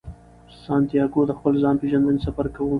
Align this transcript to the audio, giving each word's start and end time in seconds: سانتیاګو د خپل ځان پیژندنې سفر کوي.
سانتیاګو 0.63 1.21
د 1.27 1.31
خپل 1.37 1.53
ځان 1.63 1.75
پیژندنې 1.81 2.19
سفر 2.25 2.45
کوي. 2.55 2.69